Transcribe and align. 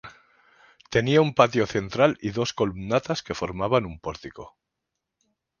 Tenía 0.89 1.21
un 1.21 1.35
patio 1.35 1.67
central 1.67 2.17
y 2.21 2.31
dos 2.31 2.53
columnatas 2.53 3.21
que 3.21 3.35
formaban 3.35 3.85
un 3.85 3.99
pórtico. 3.99 4.57